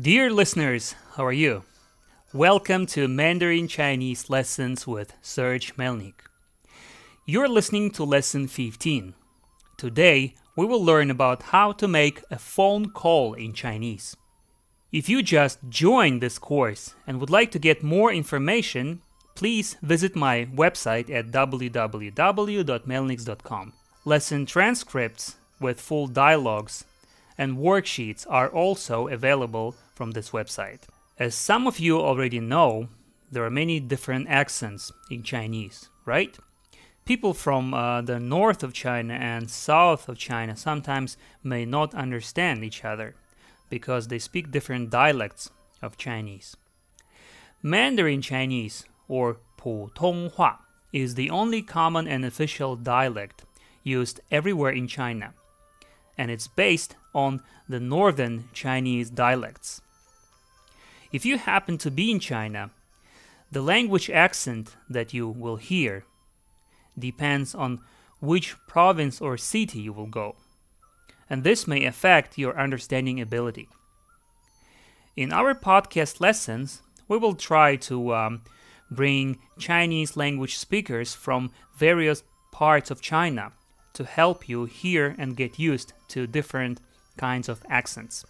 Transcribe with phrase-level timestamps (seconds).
[0.00, 1.64] Dear listeners, how are you?
[2.32, 6.14] Welcome to Mandarin Chinese Lessons with Serge Melnyk.
[7.26, 9.14] You're listening to Lesson 15.
[9.76, 14.16] Today, we will learn about how to make a phone call in Chinese.
[14.90, 19.02] If you just joined this course and would like to get more information,
[19.34, 23.72] please visit my website at www.melnyks.com.
[24.06, 26.84] Lesson transcripts with full dialogues
[27.40, 30.82] and worksheets are also available from this website.
[31.18, 32.88] As some of you already know,
[33.32, 36.36] there are many different accents in Chinese, right?
[37.06, 42.62] People from uh, the north of China and south of China sometimes may not understand
[42.62, 43.14] each other
[43.70, 45.48] because they speak different dialects
[45.80, 46.58] of Chinese.
[47.62, 50.58] Mandarin Chinese, or Putonghua,
[50.92, 53.46] is the only common and official dialect
[53.82, 55.32] used everywhere in China,
[56.18, 59.80] and it's based on the northern Chinese dialects.
[61.12, 62.70] If you happen to be in China,
[63.50, 66.04] the language accent that you will hear
[66.98, 67.80] depends on
[68.20, 70.36] which province or city you will go,
[71.28, 73.68] and this may affect your understanding ability.
[75.16, 78.42] In our podcast lessons, we will try to um,
[78.90, 83.52] bring Chinese language speakers from various parts of China
[83.94, 86.80] to help you hear and get used to different
[87.16, 88.24] kinds of accents.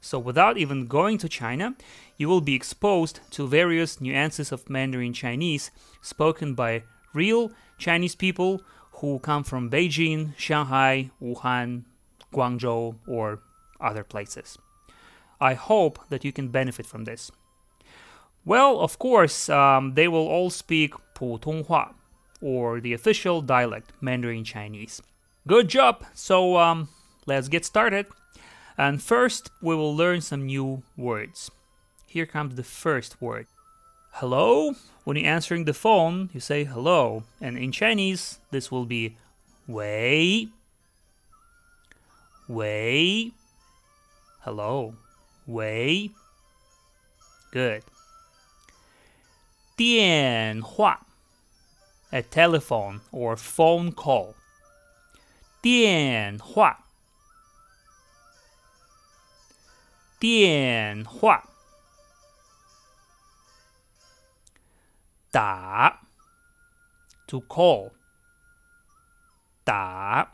[0.00, 1.76] So, without even going to China,
[2.18, 5.70] you will be exposed to various nuances of Mandarin Chinese
[6.02, 6.82] spoken by
[7.14, 8.60] real Chinese people
[8.92, 11.84] who come from Beijing, Shanghai, Wuhan,
[12.32, 13.40] Guangzhou, or
[13.80, 14.58] other places.
[15.40, 17.30] I hope that you can benefit from this.
[18.44, 21.94] Well, of course, um, they will all speak Putonghua,
[22.40, 25.00] or the official dialect, Mandarin Chinese.
[25.46, 26.04] Good job!
[26.14, 26.88] So, um,
[27.25, 28.05] let's get started.
[28.77, 31.51] And first, we will learn some new words.
[32.07, 33.47] Here comes the first word.
[34.13, 34.73] Hello?
[35.03, 37.23] When you're answering the phone, you say hello.
[37.39, 39.17] And in Chinese, this will be
[39.67, 40.49] wei.
[42.47, 43.31] Wei.
[44.41, 44.95] Hello.
[45.45, 46.11] Wei.
[47.51, 47.83] Good.
[49.77, 51.05] 电话
[52.11, 54.35] a telephone or phone call.
[55.61, 56.82] 电话
[60.23, 61.47] 电话，
[65.31, 66.01] 打，
[67.27, 67.91] to call，
[69.63, 70.33] 打，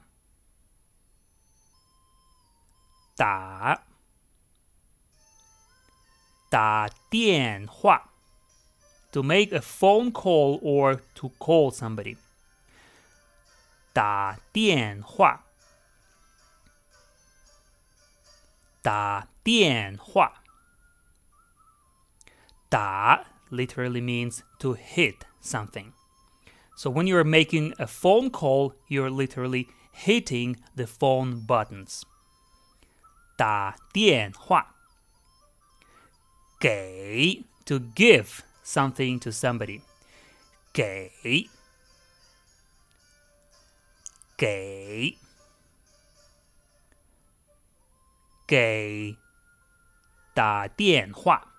[3.15, 3.83] 打，
[6.49, 8.09] 打电话，
[9.11, 12.17] to make a phone call or to call somebody，
[13.93, 15.43] 打电话。
[18.81, 20.43] 打电话。
[22.69, 25.93] 打 literally means to hit something.
[26.75, 32.03] So when you're making a phone call, you're literally hitting the phone buttons.
[33.37, 34.75] 打电话。
[36.59, 39.81] 给 to give something to somebody.
[40.73, 41.11] 给
[44.37, 45.17] 给
[48.49, 49.17] 给
[50.33, 51.53] 打电话，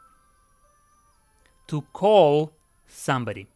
[1.67, 2.53] to call
[2.89, 3.47] somebody，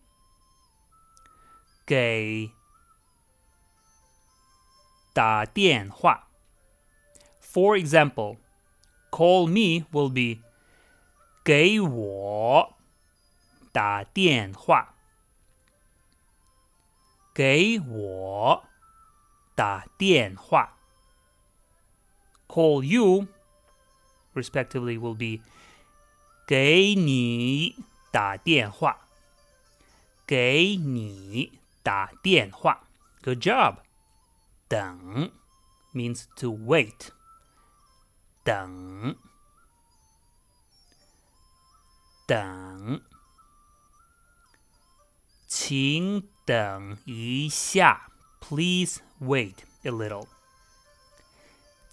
[1.87, 2.51] 给
[5.13, 6.29] 打电话。
[7.41, 8.39] For example,
[9.11, 10.43] call me will be
[11.45, 12.77] 给我
[13.73, 14.95] 打电话，
[17.35, 18.65] 给我
[19.55, 20.74] 打电话。
[22.55, 23.29] call you,
[24.35, 25.43] respectively, will be
[26.47, 27.77] 给你
[28.11, 29.09] 打电话。
[30.27, 32.85] 给你打电话。
[33.23, 33.79] Good job.
[34.69, 35.33] 等
[35.93, 37.11] means to wait.
[38.45, 39.17] 等
[42.27, 43.03] 等，
[45.49, 48.13] 请等一下。
[48.41, 50.29] Please wait a little.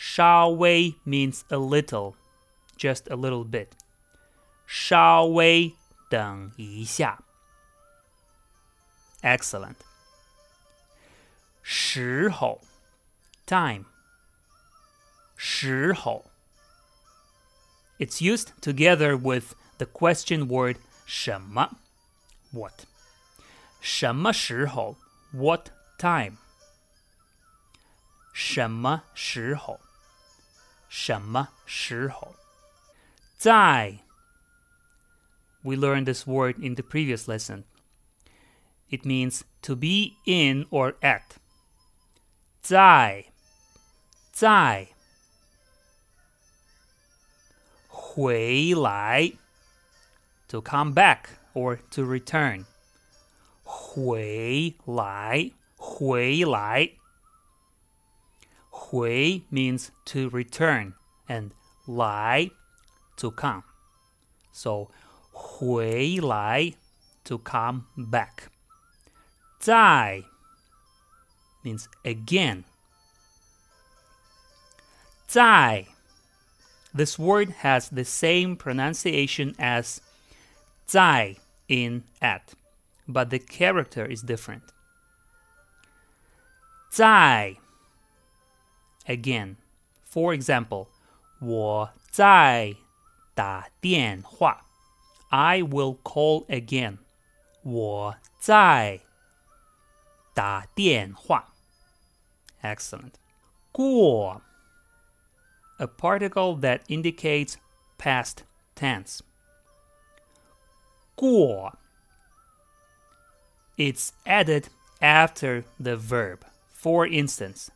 [0.00, 2.14] 稍微 means a little,
[2.76, 3.68] just a little bit.
[4.66, 5.74] 稍微
[6.10, 7.22] 等一下。
[9.22, 9.76] Excellent.
[11.62, 12.60] 时候
[13.44, 13.86] time
[15.36, 16.30] 时候
[17.98, 20.76] It's used together with the question word
[21.06, 21.78] 什么
[22.52, 22.84] what
[23.80, 24.96] 什么时候
[25.32, 26.36] what time
[28.32, 29.80] 什么时候
[30.90, 32.34] 什么时候
[33.36, 33.98] 在
[35.62, 37.64] We learned this word in the previous lesson.
[38.88, 41.38] It means to be in or at.
[42.60, 43.26] 在
[44.32, 44.88] 在
[47.88, 49.32] 回来
[50.48, 52.64] to come back or to return
[53.62, 56.90] 回来回来
[58.89, 60.95] Hui means to return
[61.29, 61.51] and
[61.87, 62.49] Lai
[63.17, 63.63] to come.
[64.51, 64.89] So
[65.33, 66.73] Hui Lai
[67.25, 68.49] to come back.
[69.63, 70.23] Zai
[71.63, 72.65] means again.
[75.29, 75.87] Zai.
[76.93, 80.01] This word has the same pronunciation as
[80.89, 81.37] zai
[81.69, 82.53] in at,
[83.07, 84.63] but the character is different.
[86.93, 87.60] Zai
[89.06, 89.56] again.
[90.04, 90.88] For example,
[91.40, 92.74] 我在
[93.34, 94.64] 打电话
[95.28, 96.98] I will call again.
[97.62, 99.00] 我在
[100.34, 101.52] 打电话
[102.62, 103.12] Excellent.
[103.72, 104.42] 过
[105.78, 107.56] a particle that indicates
[107.98, 109.20] past tense.
[111.14, 111.78] 过
[113.76, 114.68] It's added
[115.00, 116.46] after the verb.
[116.68, 117.70] For instance,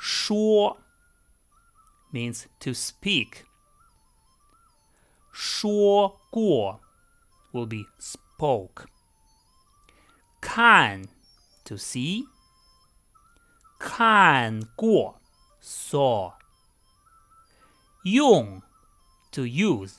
[0.00, 0.78] 说
[2.12, 3.44] means to speak.
[5.32, 6.80] 说过
[7.52, 8.86] will be spoke.
[10.40, 11.08] 看
[11.64, 12.26] to see.
[13.78, 15.20] 看过
[15.60, 16.34] saw.
[18.04, 18.62] 用
[19.32, 19.96] to use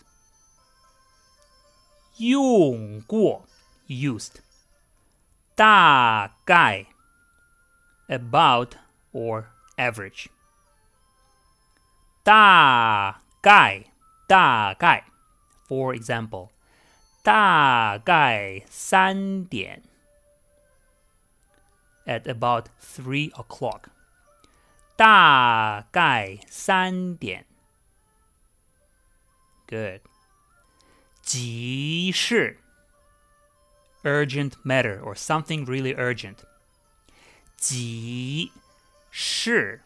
[2.15, 3.45] 用过
[3.87, 4.35] used
[5.55, 6.85] 大概
[8.07, 8.75] about
[9.11, 9.47] or
[9.81, 10.27] average
[12.23, 13.83] 大概
[14.27, 15.05] 大概
[15.67, 16.49] for example
[17.23, 19.83] 大概三点
[22.05, 23.83] at about three o'clock
[24.95, 27.45] 大概三点
[29.67, 29.99] Good.
[31.21, 32.59] 急事
[34.03, 36.45] urgent matter or something really urgent.
[37.57, 38.53] 急
[39.14, 39.82] 事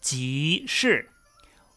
[0.00, 1.10] 急事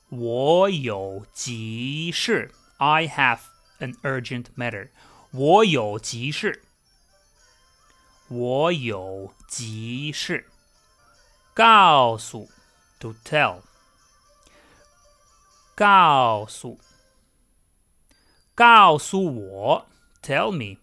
[0.09, 3.39] 我有急事 I have
[3.79, 4.89] an urgent matter.
[5.31, 6.63] 我有急事
[8.27, 10.45] 我有急事
[11.55, 12.47] 告诉
[12.99, 13.61] to tell
[15.75, 16.79] 告诉，
[18.53, 19.87] 告诉我
[20.21, 20.79] ，tell me，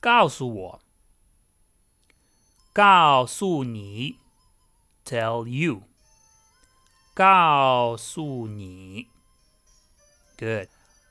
[0.00, 0.80] 告诉我，
[2.75, 4.19] 告诉你，
[5.05, 5.83] tell you，
[7.13, 9.07] 告诉你，
[10.37, 10.69] good，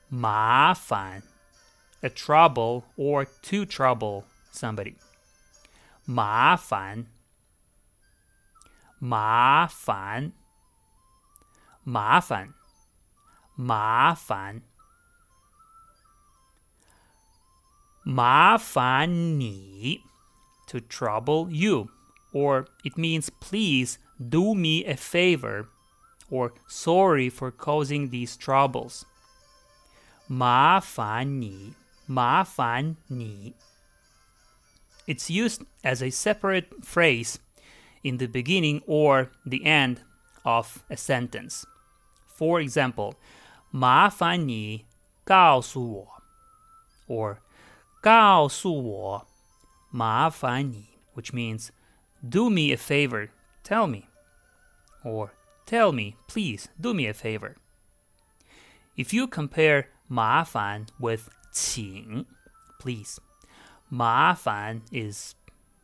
[0.09, 1.23] 麻烦，
[2.01, 4.95] a trouble or to trouble somebody，
[6.05, 7.07] 麻烦，
[8.99, 10.33] 麻烦。
[11.83, 12.53] 麻烦，
[13.55, 14.61] 麻烦，
[18.03, 20.03] 麻烦你
[20.67, 21.89] to trouble you,
[22.33, 25.67] or it means please do me a favor,
[26.29, 29.05] or sorry for causing these troubles.
[30.27, 31.73] 麻烦你，
[32.05, 33.53] 麻烦你。
[35.05, 37.35] It's used as a separate phrase
[38.01, 39.97] in the beginning or the end
[40.43, 41.65] of a sentence.
[42.37, 43.15] For example,
[43.71, 44.85] 麻烦你
[45.25, 46.21] 告诉我
[47.07, 47.37] or
[48.01, 49.27] 告诉我
[49.95, 51.69] 麻烦你 which means
[52.27, 53.29] do me a favor,
[53.63, 54.07] tell me
[55.03, 55.31] or
[55.65, 57.55] tell me, please do me a favor.
[58.95, 62.25] If you compare 麻烦 with 请
[62.79, 63.19] please
[63.89, 65.33] 麻烦 is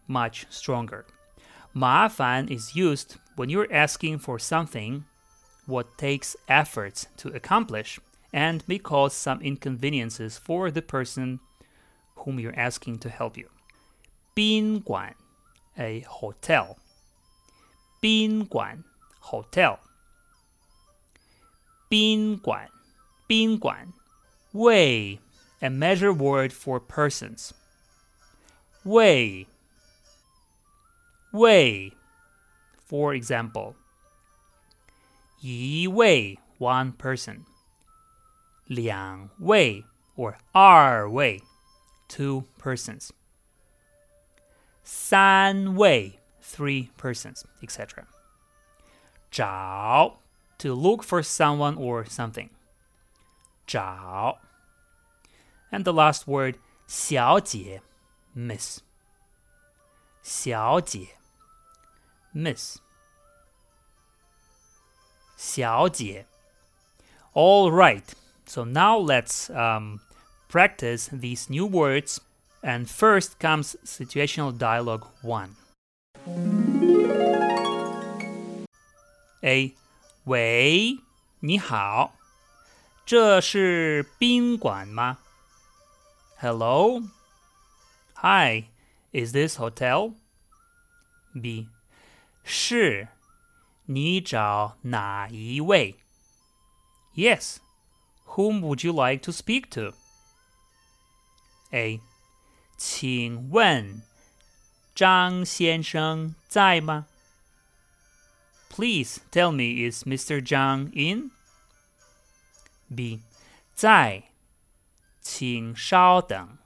[0.07, 1.05] much stronger.
[1.73, 5.03] 麻烦 is used when you're asking for something
[5.65, 7.99] what takes efforts to accomplish
[8.33, 11.39] and may cause some inconveniences for the person
[12.15, 13.49] whom you're asking to help you.
[14.33, 15.15] 宾馆
[15.75, 16.77] a hotel.
[17.99, 18.83] 宾馆
[19.19, 19.79] hotel.
[21.89, 22.69] 宾馆，
[23.27, 23.93] 宾馆。
[24.53, 25.19] 位，
[25.59, 27.51] a measure word for persons.
[28.83, 29.47] 位，
[31.31, 31.93] 位。
[32.87, 33.75] For example,
[35.41, 37.41] 一位 one person.
[38.65, 39.85] 两位
[40.15, 41.43] or 二位
[42.07, 43.09] two persons.
[44.91, 48.05] 三位 three persons, etc.
[49.31, 50.17] 找
[50.57, 52.49] to look for someone or something.
[53.67, 54.39] 找
[55.71, 57.81] and the last word 小姐
[58.33, 58.79] miss
[60.23, 61.17] 小姐
[62.33, 62.77] miss
[65.35, 66.25] 小姐
[67.33, 68.13] all right
[68.45, 69.99] so now let's um,
[70.47, 72.21] practice these new words
[72.61, 75.55] and first comes situational dialogue 1
[79.41, 79.73] A
[80.25, 80.99] 喂，
[81.39, 82.13] 你好，
[83.05, 85.19] 这是宾馆吗？
[86.39, 87.01] Hello.
[88.15, 88.65] Hi.
[89.13, 90.15] Is this hotel?
[91.33, 91.69] B.
[92.43, 93.07] 是。
[93.85, 95.95] 你找哪一位？
[97.15, 97.59] Yes.
[98.35, 99.93] Whom would you like to speak to?
[101.71, 102.01] A.
[102.81, 104.01] 请问
[104.93, 107.07] 张先生在吗？
[108.69, 110.39] Please tell me, is Mr.
[110.39, 111.31] Zhang in?
[112.93, 113.21] B.
[113.73, 114.25] 在，
[115.21, 116.57] 请稍等。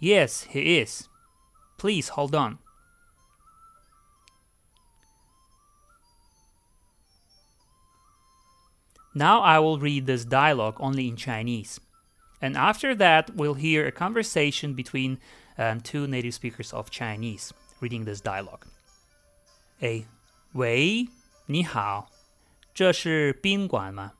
[0.00, 1.08] Yes, he is.
[1.78, 2.58] Please hold on.
[9.14, 11.78] Now I will read this dialogue only in Chinese.
[12.40, 15.18] And after that, we'll hear a conversation between
[15.56, 18.66] um, two native speakers of Chinese reading this dialogue.
[19.80, 20.06] A.
[20.52, 21.08] 喂，
[21.46, 22.10] 你好，
[22.74, 24.12] 这是宾馆吗？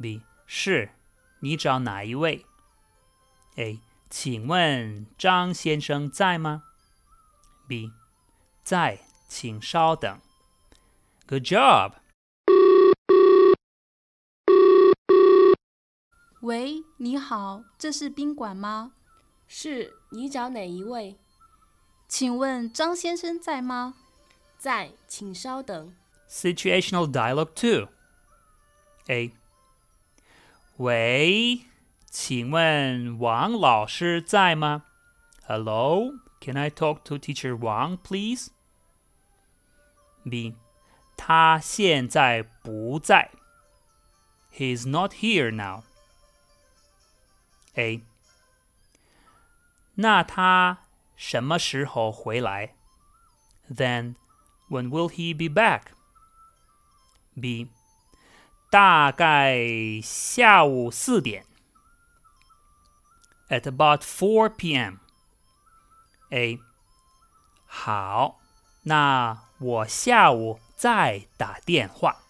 [0.00, 0.22] B.
[0.46, 0.90] 是，
[1.40, 2.46] 你找哪一位？
[3.56, 3.80] A.
[4.08, 6.62] 请问张先生在吗？
[7.66, 7.92] B.
[8.62, 10.20] 在，请稍等。
[11.26, 11.94] Good job.
[16.41, 18.93] 喂，你好，这是宾馆吗？
[19.47, 21.15] 是，你找哪一位？
[22.07, 23.93] 请问张先生在吗？
[24.57, 25.93] 在，请稍等。
[26.27, 27.89] Situational dialogue two.
[29.07, 29.33] A.
[30.77, 31.61] 喂，
[32.09, 34.85] 请问王老师在吗
[35.43, 38.47] ？Hello, can I talk to Teacher Wang, please?
[40.23, 40.55] B.
[41.15, 43.29] 他现在不在。
[44.51, 45.83] He's not here now.
[47.74, 48.02] A.
[49.94, 50.78] 那他
[51.16, 52.74] 什么时候回来？
[53.70, 54.14] Then,
[54.68, 55.92] when will he be back?
[57.40, 57.68] B.
[58.70, 59.58] 大概
[60.02, 61.44] 下午四点。
[63.48, 64.96] At about 4 p.m.
[66.30, 66.58] A.
[67.66, 68.40] 好，
[68.82, 72.22] 那我下午再打电话。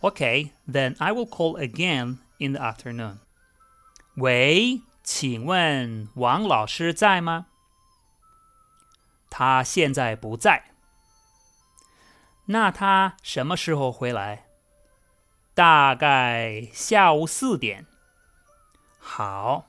[0.00, 3.18] Okay, then I will call again in the afternoon.
[4.17, 7.47] 喂，请问王老师在吗？
[9.27, 10.75] 他现在不在。
[12.45, 14.45] 那他什么时候回来？
[15.55, 17.87] 大概下午四点。
[18.99, 19.65] 好，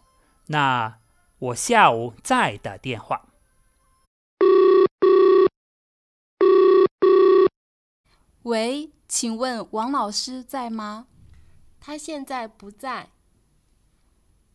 [0.48, 0.98] 那
[1.38, 3.28] 我下午再打电话。
[8.42, 11.06] 喂，请问王老师在吗？
[11.80, 13.13] 他现在不在。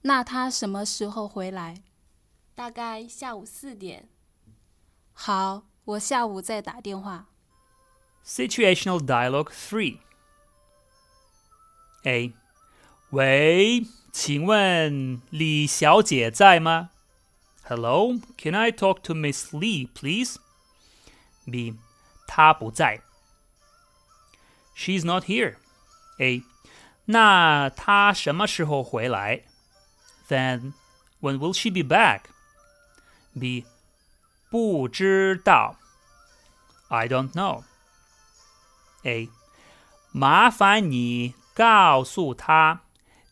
[0.01, 1.81] 那他什么时候回来？
[2.55, 4.07] 大概下午四点。
[5.13, 7.27] 好，我下午再打电话。
[8.25, 9.99] Situational dialogue three.
[12.03, 12.33] A.
[13.09, 16.91] 喂，请问李小姐在吗
[17.63, 20.37] ？Hello, can I talk to Miss Lee, please?
[21.45, 21.77] B.
[22.27, 23.01] 她不在。
[24.77, 25.55] She's not here.
[26.19, 26.43] A.
[27.05, 29.43] 那她什么时候回来
[30.28, 30.72] ？then,
[31.20, 32.30] when will she be back?
[33.38, 33.64] B.
[34.50, 35.76] 不知道
[36.88, 37.64] I don't know.
[39.02, 39.28] A.
[40.12, 42.82] 麻烦你告诉他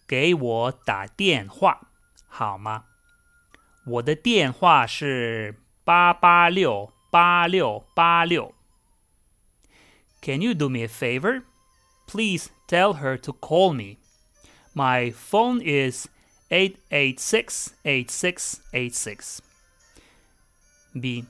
[0.07, 1.89] 给我打电话
[2.27, 2.85] 好吗？
[3.87, 8.55] 我的电话是八八六八六八六。
[10.21, 11.43] Can you do me a favor?
[12.07, 13.99] Please tell her to call me.
[14.75, 16.09] My phone is
[16.50, 19.40] 886-8686.
[20.94, 21.26] B.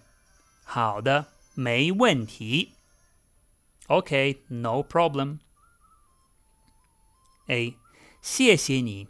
[0.64, 2.74] 好的，没问题。
[3.88, 5.40] Okay, no problem.
[7.48, 7.78] A.
[8.22, 9.08] 谢谢你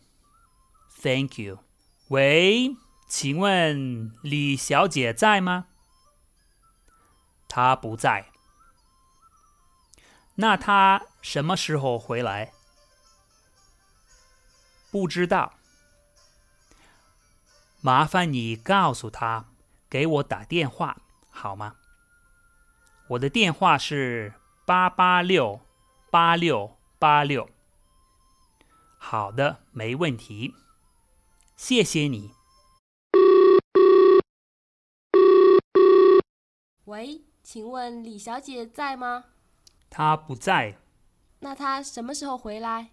[1.02, 1.64] ，Thank you。
[2.10, 2.76] 喂，
[3.08, 5.68] 请问李小姐在吗？
[7.50, 8.32] 她不在。
[10.36, 12.54] 那她什么时候回来？
[14.92, 15.56] 不知道。
[17.82, 19.46] 麻烦你告诉他，
[19.90, 20.98] 给我打电话
[21.30, 21.76] 好吗？
[23.10, 24.34] 我的电话是
[24.66, 25.62] 八八六
[26.10, 27.50] 八六八六。
[28.98, 30.56] 好的，没问题，
[31.56, 32.32] 谢谢你。
[36.86, 39.26] 喂，请问李小姐在吗？
[39.90, 40.80] 她不在，
[41.40, 42.90] 那她什么时候回来？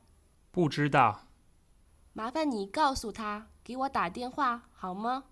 [0.50, 1.22] 不知道。
[2.12, 5.24] 麻烦你告诉她，给我打电话好吗？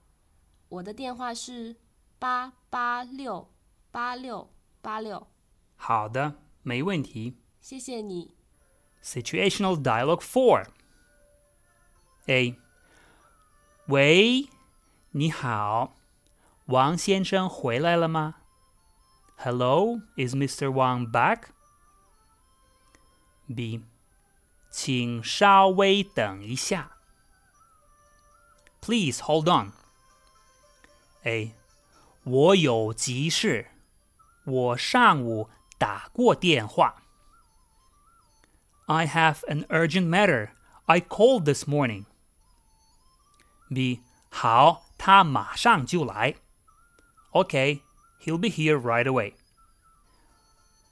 [0.70, 1.76] 我的电话是
[2.18, 3.52] 八八六
[3.90, 5.28] 八六八六。
[5.76, 7.36] 好的，没问题。
[7.60, 8.34] 谢谢你。
[9.02, 10.66] Situational Dialogue Four
[12.26, 12.56] A.
[13.88, 14.48] 喂，
[15.10, 15.92] 你好，
[16.66, 18.36] 王先生回来了吗
[19.36, 20.70] ？Hello, is Mr.
[20.70, 21.48] Wang back?
[23.54, 23.82] B.
[24.70, 26.91] 请稍微等一下。
[28.81, 29.72] Please hold on.
[31.24, 31.53] A.
[32.24, 33.72] 我有急事，
[34.46, 37.03] 我上午打过电话。
[38.86, 40.51] I have an urgent matter.
[40.86, 42.05] I called this morning.
[43.69, 44.01] B.
[44.29, 46.36] 好，他马上就来。
[47.31, 47.81] Okay,
[48.22, 49.34] he'll be here right away.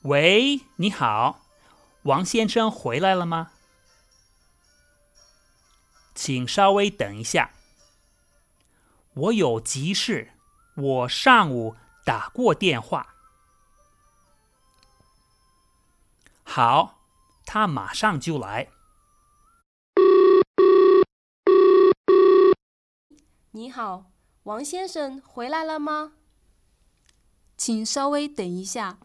[0.02, 1.42] 喂，你好，
[2.04, 3.52] 王先生回来了吗？
[6.14, 7.52] 请稍微等一下，
[9.15, 10.31] 我有急事，
[10.77, 13.15] 我上午打过电话。
[16.45, 17.01] 好，
[17.45, 18.69] 他马上就来。
[23.51, 24.05] 你好，
[24.45, 26.13] 王先生回来了吗？
[27.57, 29.01] 请稍微等一下，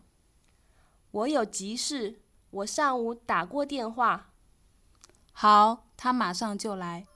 [1.10, 4.30] 我有急事，我上午打过电话。
[5.34, 7.08] 好，他马上就来。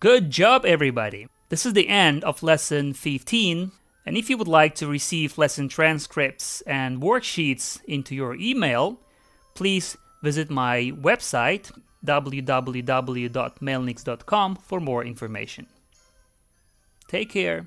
[0.00, 1.28] Good job, everybody!
[1.48, 3.70] This is the end of lesson 15.
[4.04, 8.98] And if you would like to receive lesson transcripts and worksheets into your email,
[9.54, 11.72] please visit my website
[12.04, 15.66] www.melnyks.com for more information.
[17.08, 17.66] Take care.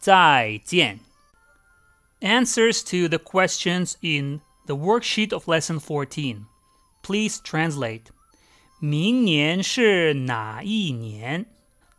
[0.00, 1.00] 再见.
[2.22, 6.46] Answers to the questions in the worksheet of lesson 14.
[7.02, 8.10] Please translate.
[8.80, 11.46] 明年是哪一年？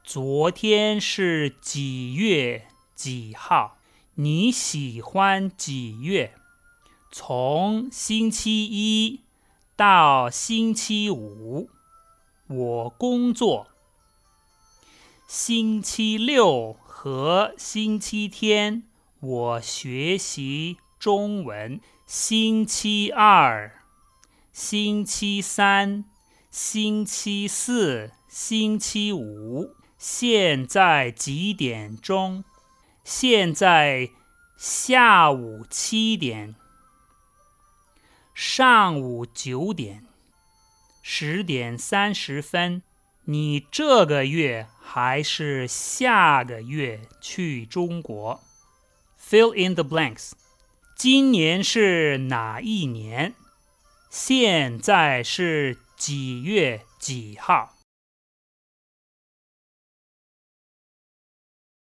[0.04, 3.78] 昨天是几月几号？
[4.16, 6.34] 你喜欢几月？
[7.12, 9.22] 从星期一
[9.76, 11.70] 到星期五，
[12.48, 13.68] 我工作。
[15.28, 18.84] 星期六和星期天，
[19.20, 21.80] 我学习中文。
[22.06, 23.84] 星期二、
[24.52, 26.06] 星期三。
[26.50, 32.44] 星期四、星期五，现在几点钟？
[33.04, 34.10] 现在
[34.58, 36.56] 下午七点，
[38.34, 40.04] 上午九点，
[41.04, 42.82] 十点三十分。
[43.26, 48.42] 你这个月还是下个月去中国
[49.24, 50.32] ？Fill in the blanks。
[50.96, 53.36] 今年是哪一年？
[54.10, 57.76] 现在是几月几号？